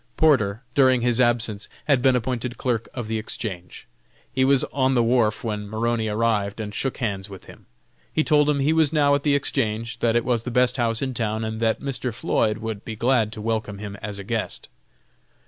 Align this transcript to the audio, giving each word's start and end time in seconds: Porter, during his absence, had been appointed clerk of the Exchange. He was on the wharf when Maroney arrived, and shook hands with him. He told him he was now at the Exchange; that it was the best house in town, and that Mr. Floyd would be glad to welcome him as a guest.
Porter, 0.17 0.63
during 0.73 1.01
his 1.01 1.21
absence, 1.21 1.67
had 1.85 2.01
been 2.01 2.15
appointed 2.15 2.57
clerk 2.57 2.89
of 2.91 3.07
the 3.07 3.19
Exchange. 3.19 3.85
He 4.33 4.43
was 4.43 4.63
on 4.73 4.95
the 4.95 5.03
wharf 5.03 5.43
when 5.43 5.69
Maroney 5.69 6.07
arrived, 6.07 6.59
and 6.59 6.73
shook 6.73 6.97
hands 6.97 7.29
with 7.29 7.45
him. 7.45 7.67
He 8.11 8.23
told 8.23 8.49
him 8.49 8.61
he 8.61 8.73
was 8.73 8.91
now 8.91 9.13
at 9.13 9.21
the 9.21 9.35
Exchange; 9.35 9.99
that 9.99 10.15
it 10.15 10.25
was 10.25 10.41
the 10.41 10.49
best 10.49 10.77
house 10.77 11.03
in 11.03 11.13
town, 11.13 11.43
and 11.45 11.59
that 11.59 11.81
Mr. 11.81 12.11
Floyd 12.11 12.57
would 12.57 12.83
be 12.83 12.95
glad 12.95 13.31
to 13.33 13.41
welcome 13.41 13.77
him 13.77 13.95
as 13.97 14.17
a 14.17 14.23
guest. 14.23 14.69